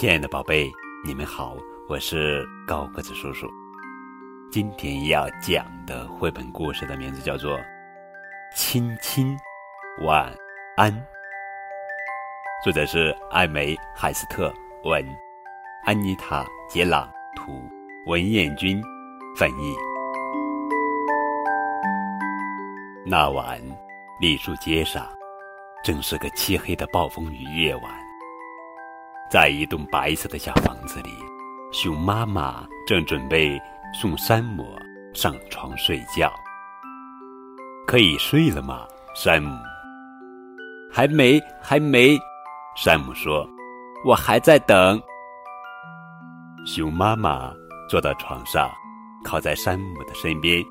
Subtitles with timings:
[0.00, 0.72] 亲爱的宝贝，
[1.04, 1.56] 你们好，
[1.88, 3.48] 我是高个子叔叔。
[4.48, 7.58] 今天要讲的绘本故事的名字叫做
[8.54, 9.36] 《亲亲
[10.04, 10.32] 晚
[10.76, 10.92] 安》，
[12.62, 15.04] 作者是艾梅·海斯特，文，
[15.84, 17.60] 安妮塔·杰朗图，
[18.06, 18.80] 文彦君
[19.36, 19.74] 翻译。
[23.04, 23.60] 那晚，
[24.20, 25.04] 栗树街上
[25.82, 28.07] 正是个漆黑的暴风雨夜晚。
[29.30, 31.10] 在一栋白色的小房子里，
[31.70, 33.60] 熊妈妈正准备
[33.92, 34.64] 送山姆
[35.12, 36.32] 上床睡觉。
[37.86, 39.54] 可以睡了吗，山姆？
[40.90, 42.18] 还没，还没。
[42.74, 43.46] 山姆说
[44.04, 45.00] ：“我还在等。”
[46.64, 47.52] 熊妈妈
[47.88, 48.70] 坐到床上，
[49.22, 50.64] 靠在山姆的身边，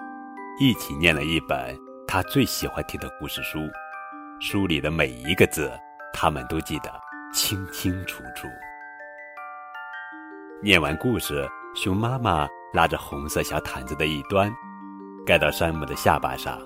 [0.59, 3.59] 一起念了一本他最喜欢听的故事书。
[4.39, 5.71] 书里的每一个字，
[6.11, 7.06] 他们都记得。
[7.33, 8.47] 清清楚楚。
[10.61, 14.51] 念完故事，熊妈妈拉着红色小毯子的一端，
[15.25, 16.59] 盖到山姆的下巴上，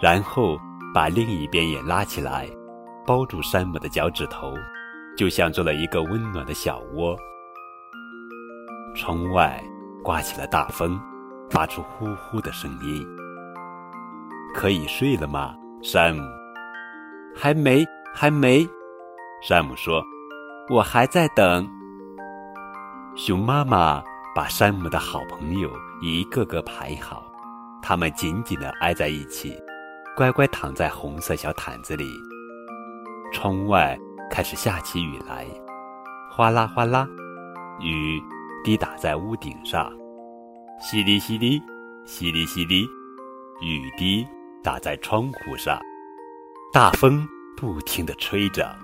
[0.00, 0.58] 然后
[0.92, 2.48] 把另一边也拉起来，
[3.06, 4.54] 包住山姆的脚趾头，
[5.16, 7.16] 就像做了一个温暖的小窝。
[8.96, 9.62] 窗外
[10.02, 11.00] 刮起了大风，
[11.50, 13.06] 发出呼呼的声音。
[14.54, 16.22] 可以睡了吗，山姆？
[17.36, 18.68] 还没，还没。
[19.40, 20.02] 山姆说
[20.68, 21.68] ：“我还在等。”
[23.14, 24.02] 熊妈妈
[24.34, 27.24] 把山姆的好朋友一个个排好，
[27.80, 29.56] 他们紧紧地挨在一起，
[30.16, 32.04] 乖乖躺在红色小毯子里。
[33.32, 33.98] 窗外
[34.30, 35.46] 开始下起雨来，
[36.30, 37.08] 哗啦哗啦，
[37.80, 38.20] 雨
[38.64, 39.88] 滴打在屋顶上，
[40.80, 41.60] 淅沥淅沥，
[42.06, 42.88] 淅沥淅沥，
[43.60, 44.26] 雨滴
[44.64, 45.80] 打在窗户上，
[46.72, 48.76] 大风不停地吹着。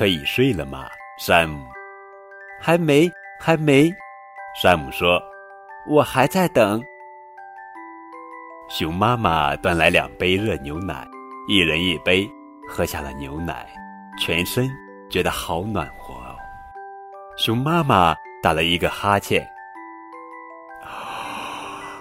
[0.00, 0.88] 可以睡了吗，
[1.18, 1.62] 山姆？
[2.58, 3.92] 还没，还没。
[4.58, 5.20] 山姆说
[5.86, 6.82] ：“我还在等。”
[8.70, 11.06] 熊妈妈端来两杯热牛奶，
[11.48, 12.26] 一人一杯，
[12.66, 13.68] 喝下了牛奶，
[14.18, 14.70] 全身
[15.10, 16.34] 觉得好暖和哦。
[17.36, 19.46] 熊妈妈打了一个哈欠，
[20.82, 22.00] 啊，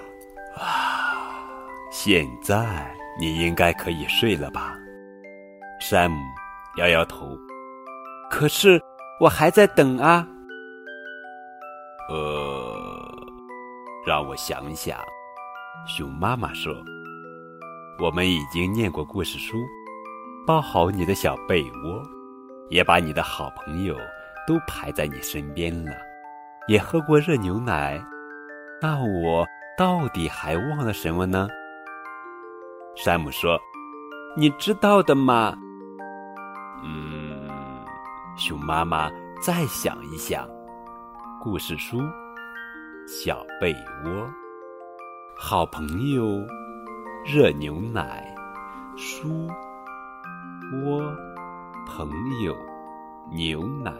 [1.91, 2.65] 现在
[3.19, 4.79] 你应该可以睡了吧？
[5.81, 6.17] 山姆
[6.77, 7.37] 摇摇头。
[8.29, 8.81] 可是
[9.19, 10.25] 我还在等啊。
[12.09, 13.15] 呃，
[14.05, 14.97] 让我想想。
[15.87, 16.73] 熊妈妈说
[18.01, 19.57] ：“我们已经念过故事书，
[20.45, 22.03] 包好你的小被窝，
[22.69, 23.95] 也把你的好朋友
[24.47, 25.91] 都排在你身边了，
[26.67, 28.01] 也喝过热牛奶。
[28.81, 29.45] 那我
[29.77, 31.47] 到底还忘了什么呢？”
[32.95, 33.59] 山姆说
[34.35, 35.55] ：“你知道的嘛。”
[38.39, 39.11] 熊妈妈
[39.41, 40.47] 再想一想，
[41.41, 41.99] 故事书、
[43.05, 43.73] 小被
[44.05, 44.29] 窝、
[45.37, 46.41] 好朋友、
[47.25, 48.33] 热牛奶、
[48.95, 49.45] 书、
[50.85, 51.01] 窝、
[51.85, 52.09] 朋
[52.41, 52.55] 友、
[53.29, 53.91] 牛奶。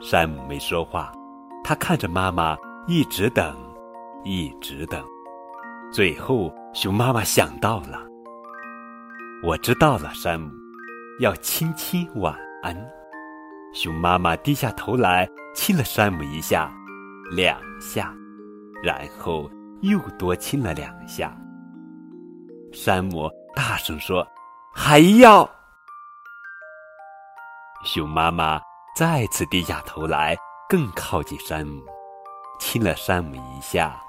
[0.00, 1.12] 山姆没说话，
[1.62, 2.56] 他看着妈妈，
[2.86, 3.54] 一直等，
[4.24, 5.04] 一直等。
[5.92, 8.06] 最后，熊妈妈想到了
[9.44, 10.50] ：“我知道了，山姆，
[11.20, 12.74] 要亲亲晚安。”
[13.72, 16.72] 熊妈妈低下头来亲了山姆一下，
[17.30, 18.14] 两下，
[18.82, 19.48] 然后
[19.82, 21.36] 又多亲了两下。
[22.72, 24.26] 山姆大声说
[24.74, 25.48] ：“还要！”
[27.84, 28.60] 熊妈妈
[28.96, 30.36] 再次低下头来，
[30.68, 31.82] 更靠近山姆，
[32.58, 34.00] 亲了山姆一下，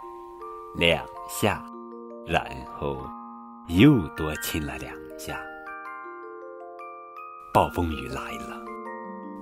[0.76, 1.64] 两下，
[2.26, 2.44] 然
[2.78, 2.98] 后
[3.68, 5.40] 又多亲了两下。
[7.54, 8.69] 暴风雨来了。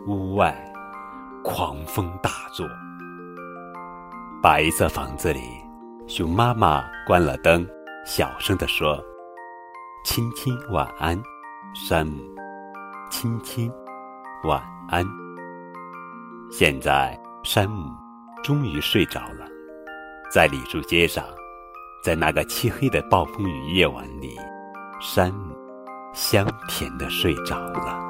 [0.07, 0.56] 屋外，
[1.44, 2.66] 狂风大作。
[4.41, 5.41] 白色房子里，
[6.07, 7.67] 熊妈妈关了灯，
[8.05, 9.03] 小声地说
[10.05, 11.22] ：“亲亲晚安，
[11.76, 12.23] 山姆。
[13.09, 13.70] 亲亲
[14.46, 15.05] 晚安。”
[16.49, 17.91] 现在，山姆
[18.41, 19.46] 终于睡着了，
[20.31, 21.22] 在李树街上，
[22.02, 24.37] 在那个漆黑的暴风雨夜晚里，
[25.02, 25.53] 山姆
[26.14, 28.06] 香甜地睡着了。